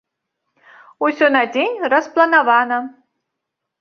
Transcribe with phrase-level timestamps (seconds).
[1.07, 2.77] Усё на дзень распланавана.